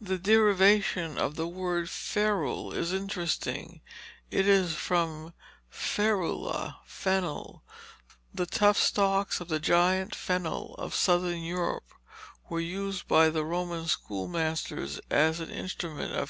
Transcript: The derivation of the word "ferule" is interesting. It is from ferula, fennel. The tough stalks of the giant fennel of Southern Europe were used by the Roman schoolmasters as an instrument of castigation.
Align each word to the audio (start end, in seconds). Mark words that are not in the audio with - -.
The 0.00 0.18
derivation 0.18 1.16
of 1.16 1.36
the 1.36 1.46
word 1.46 1.88
"ferule" 1.88 2.72
is 2.72 2.92
interesting. 2.92 3.82
It 4.28 4.48
is 4.48 4.74
from 4.74 5.32
ferula, 5.72 6.78
fennel. 6.84 7.62
The 8.34 8.46
tough 8.46 8.76
stalks 8.76 9.40
of 9.40 9.46
the 9.46 9.60
giant 9.60 10.12
fennel 10.12 10.74
of 10.76 10.92
Southern 10.92 11.42
Europe 11.44 11.92
were 12.48 12.58
used 12.58 13.06
by 13.06 13.30
the 13.30 13.44
Roman 13.44 13.86
schoolmasters 13.86 14.98
as 15.08 15.38
an 15.38 15.50
instrument 15.50 16.14
of 16.14 16.18
castigation. 16.18 16.28